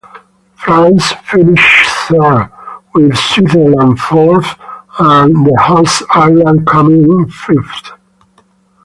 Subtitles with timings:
[0.55, 2.49] France finished third,
[2.95, 4.55] with Switzerland fourth
[4.97, 7.91] and the hosts Ireland coming in fifth.